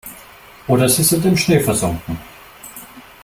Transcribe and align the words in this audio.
Oder 0.65 0.89
sie 0.89 1.03
sind 1.03 1.25
im 1.27 1.37
Schnee 1.37 1.59
versunken. 1.59 2.17